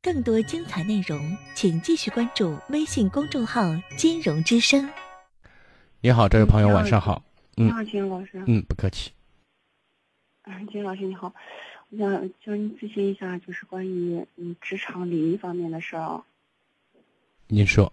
[0.00, 3.62] 更多精彩内容，请继续关注微信公众号
[3.98, 4.88] “金融之声”。
[6.00, 7.22] 你好，这位朋友，晚上好。
[7.56, 8.42] 你好，金老师。
[8.46, 9.10] 嗯，不客气。
[10.44, 11.34] 嗯，金老师你好，
[11.90, 16.24] 我想就你咨询一下，就是关于嗯职场礼仪方面的事儿啊。
[17.48, 17.92] 您说。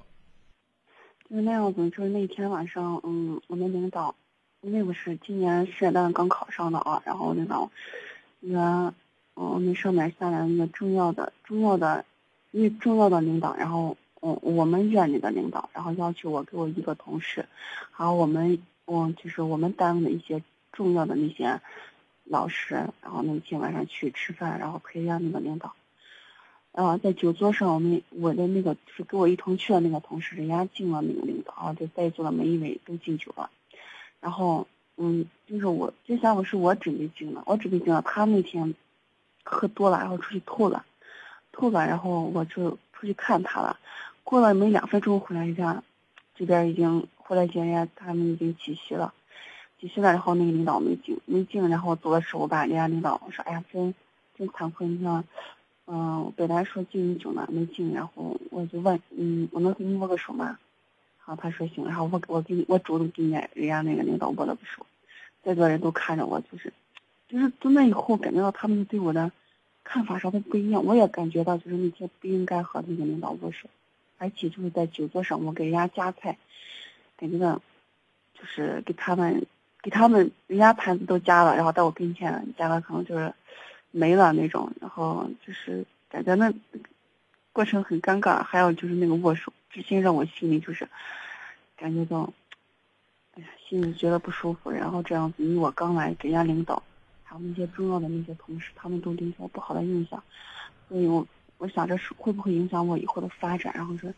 [1.30, 4.16] 就是那样子，就是那天晚上，嗯，我们领导，
[4.62, 7.70] 因为我是今年实验单位刚考上的啊，然后领导，
[8.40, 8.94] 原。
[9.38, 12.06] 嗯，那上面下来那个重要的、重要的、
[12.52, 17.46] 因为重要的领导，然后嗯，我们院里的领导，然后要求我给我一个同事，
[17.92, 21.60] 还有我们嗯，就是我们单位的一些重要的那些
[22.24, 25.74] 老师，然后那天晚上去吃饭，然后陪下那个领导。
[26.72, 33.50] 啊，在酒桌上，我们我的那个就是跟我一同去的那个同事，人家敬了那个领导，啊，就在座的每一位都敬酒了。
[34.22, 38.74] 然后嗯，就是我这下午是我准备敬的，我准备敬了，他那天。
[39.46, 40.84] 喝多了，然后出去吐了，
[41.52, 43.80] 吐了，然后我就出去看他了。
[44.24, 45.84] 过了没两分钟回来一下，
[46.36, 49.14] 这边已经回来见人家，他们已经集齐了，
[49.80, 53.94] 集齐了，然后那个领导没进，没进，然后走的时候吧，人家领导说：“哎呀，真
[54.36, 55.24] 真惭愧，你看，
[55.86, 60.58] 嗯，本来说敬你酒呢，没敬。”然后我就问：“嗯，我能给你握个手吗？”
[61.20, 64.86] 好，他说行，然后我我给你，我主动给人家人家那个领导握了个手，
[65.44, 66.74] 在座人都看着我，就是。
[67.28, 69.32] 就是从那以后感觉到他们对我的
[69.86, 73.70] 看法稍微不一样，我也感觉到就是那天不应该和那个领导握手，
[74.18, 76.38] 而且就是在酒桌上我给人家夹菜，
[77.16, 77.62] 感觉到
[78.34, 79.46] 就是给他们
[79.82, 83.32] 给他们人家盘子都夹了，然后到我跟前夹了可能就是
[83.92, 86.52] 没了那种，然后就是感觉那
[87.54, 90.90] 过程很尴尬，还有就是那个握手，至今让我心里就是
[91.78, 92.34] 感觉到，
[93.36, 96.82] 哎呀，心里觉得不舒服，然后这样子，因为我刚来给人家领导。
[97.42, 100.22] 那些重要的那些同事，他们都留下不好的印象，
[100.90, 101.26] 所以我
[101.58, 104.12] 我想着是会不会影响我以后的发展，然后说，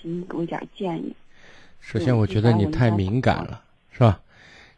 [0.00, 1.14] 请你给我一点建议。
[1.80, 4.20] 首先，我觉得你太敏感了，是吧？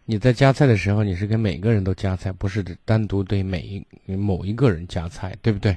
[0.07, 5.77] 你在夹菜的时候，你是给每个人都夹菜，不是单独对每一某一个人夹菜，对不对？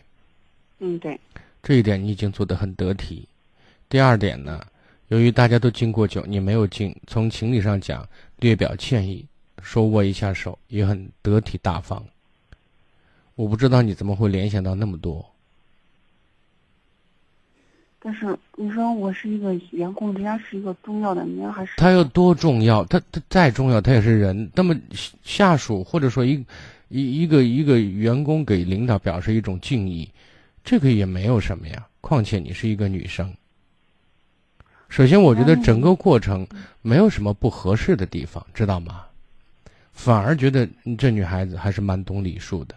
[0.79, 1.19] 嗯，对。
[1.63, 3.27] 这一点你已经做得很得体。
[3.89, 4.61] 第二点呢，
[5.07, 8.07] 由于大家都敬过酒，你没有敬，从情理上讲，
[8.39, 9.25] 略表歉意。
[9.61, 12.03] 说握一下手也很得体大方。
[13.35, 15.25] 我不知道你怎么会联想到那么多。
[17.99, 22.85] 但是你说我是一个员工，人家是一个重要的，人家还是他有多重要？
[22.85, 24.49] 他他再重要，他也是人。
[24.53, 24.73] 那么
[25.23, 26.45] 下属或者说一
[26.87, 30.09] 一一个一个员工给领导表示一种敬意，
[30.63, 31.85] 这个也没有什么呀。
[31.99, 33.33] 况且你是一个女生。
[34.87, 36.47] 首先，我觉得整个过程
[36.81, 39.06] 没有什么不合适的地方，知道吗？
[39.97, 42.75] 反而觉得这女孩子还是蛮懂礼数的。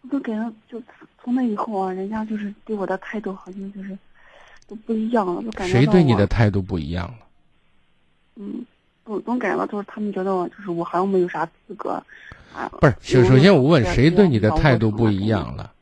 [0.00, 0.82] 我都感觉，就
[1.22, 3.96] 从那以后啊，人家就是对我的态度好像就是
[4.66, 7.26] 都不一样了，就感觉谁对你的态度不一样了？
[8.36, 8.64] 嗯，
[9.04, 12.02] 我总感觉到就是他们觉得我就是我好像没有啥资格
[12.54, 12.68] 啊。
[12.80, 15.72] 不是，首首先我问谁对你的态度不一样了？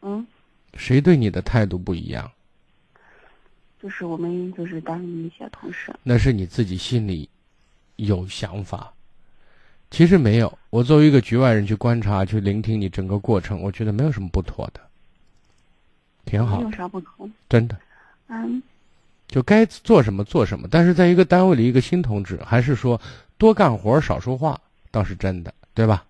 [0.00, 0.26] 嗯。
[0.74, 2.30] 谁对你的态度不一样？
[3.82, 5.94] 就是我们就是单位的一些同事。
[6.02, 7.28] 那是你自己心里。
[7.98, 8.92] 有想法，
[9.90, 10.58] 其实没有。
[10.70, 14.80] 我作为一个局外人去观察、去聆听你整个过程，我觉得没有什么不妥的，
[16.24, 16.62] 挺好。
[16.62, 17.28] 有啥不妥？
[17.48, 17.76] 真的。
[18.28, 18.62] 嗯。
[19.26, 22.98] 就该做什么做什么，但是在一个单位里，一个新同志，还是说
[23.36, 24.58] 多干活少说话，
[24.90, 26.04] 倒是真的，对吧？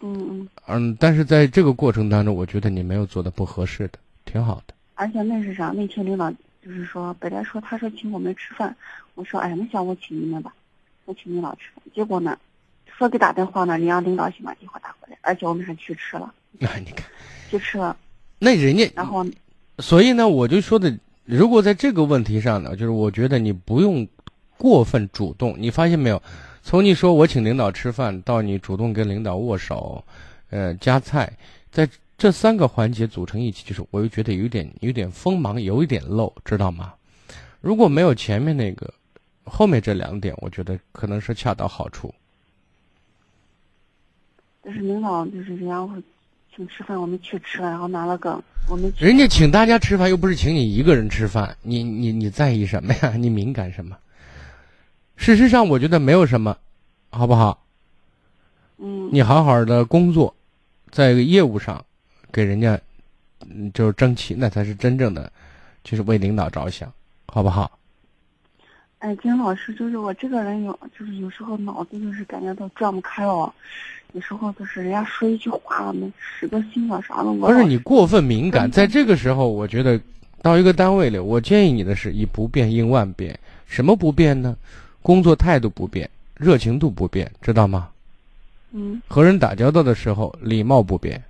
[0.00, 0.48] 嗯嗯。
[0.66, 4.74] 嗯，但是在这个过程当中，我觉得你没有做的不合适的，挺好的。
[4.94, 5.72] 而且那是啥？
[5.74, 6.30] 那天领导
[6.64, 8.74] 就是说，本来说他说请我们吃饭，
[9.14, 10.54] 我说哎，那下我请你们吧。
[11.12, 12.38] 我请领导吃饭，结果呢，
[12.86, 16.32] 说给打电话呢，你让领导先把电话打过来，而且我们还去吃了。
[16.58, 17.04] 那你看，
[17.50, 17.94] 去吃了。
[18.38, 19.26] 那人家，然后，
[19.78, 24.08] 所以呢，我就说的，如果在这个问题上呢，就是我觉得你不用
[24.56, 25.54] 过分主动。
[25.58, 26.22] 你发现没有？
[26.62, 30.02] 从你说我请领导吃饭，到你主动跟领导握手，
[30.48, 31.30] 呃，夹菜，
[31.70, 31.86] 在
[32.16, 36.94] 这三个环节组成一起，就是我又觉得有点有点锋芒，有一点漏，知道吗？
[37.60, 38.90] 如果没有前面那个。
[39.44, 42.14] 后面这两点，我觉得可能是恰到好处。
[44.62, 45.88] 但是领导就是人家
[46.54, 48.92] 请吃饭，我们去吃了，然后拿了个我们。
[48.96, 53.14] 人家请大家吃饭，又不是请你一个人吃饭，你你你在意什么呀？
[53.16, 53.96] 你敏感什么？
[55.16, 56.56] 事实上，我觉得没有什么，
[57.10, 57.64] 好不好？
[58.78, 59.08] 嗯。
[59.12, 60.34] 你好好的工作，
[60.90, 61.84] 在业务上
[62.30, 62.78] 给人家
[63.40, 65.32] 嗯就是争气，那才是真正的，
[65.82, 66.92] 就是为领导着想，
[67.26, 67.78] 好不好？
[69.02, 73.52] 哎，金老师，就是我这个人有，就是有时候脑子就是感觉到转不开了，
[74.12, 77.32] 有时候就是人家说一句话，我们使个心啊啥的。
[77.32, 80.00] 不是你过分敏感，嗯在这个时候，我觉得
[80.40, 83.36] 到一个单位里，我建议你的是以不变应万变。
[83.66, 84.56] 什么不变呢？
[85.02, 87.88] 工作态度不变，热情度不变，知道吗？
[88.70, 91.20] 嗯和人打交道的时候，礼貌不变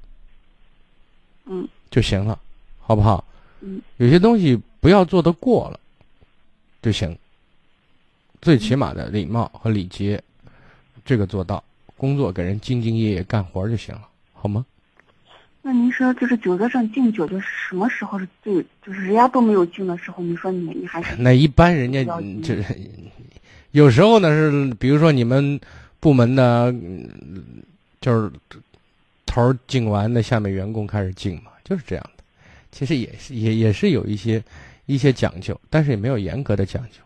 [1.46, 2.38] 嗯就行了，
[2.80, 3.24] 好不好？
[3.62, 5.80] 嗯有些东西不要做得过了
[6.82, 7.16] 就行。
[8.42, 10.22] 最起码的礼貌和礼节，
[11.04, 11.64] 这个做到。
[11.96, 14.02] 工作给人兢兢业业干活就行了，
[14.32, 14.66] 好吗？
[15.62, 18.54] 那您说就是酒桌上敬酒，就是什么时候是最
[18.84, 22.56] 就是人家都没有敬的时候，你说你你还是那一般人家比较敬嗯这
[23.70, 25.60] 有时候呢是，比如说你们
[26.00, 27.08] 部门的，嗯
[28.00, 28.32] 就是
[29.24, 32.24] 头儿敬完，那下面员工开始敬嘛，就是这样的。
[32.72, 34.42] 其实也是也也是有一些
[34.86, 36.98] 一些讲究，但是也没有严格的讲究。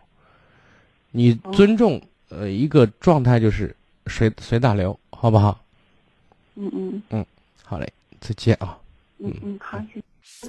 [1.17, 1.99] 你哦尊重
[2.29, 3.75] 呃一个状态就是
[4.05, 5.59] 随随大流，好不好？
[6.53, 7.25] 嗯嗯
[7.63, 7.91] 好嘞，
[8.21, 8.77] 再见啊。
[9.17, 10.47] 嗯嗯好谢谢。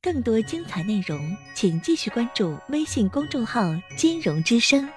[0.00, 3.60] 更多精彩内容，请继续关注微信公众号
[3.98, 4.88] “金融之声”。